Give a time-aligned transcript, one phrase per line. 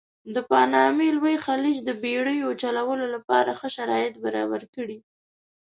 [0.35, 4.97] د پانامې لوی خلیج د بېړیو چلولو لپاره ښه شرایط برابر کړي.